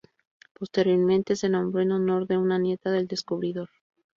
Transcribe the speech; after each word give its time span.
Posteriormente 0.55 1.35
se 1.35 1.47
nombró 1.47 1.79
en 1.83 1.91
honor 1.91 2.25
de 2.25 2.35
una 2.35 2.57
nieta 2.57 2.89
del 2.89 3.05
descubridor. 3.05 3.69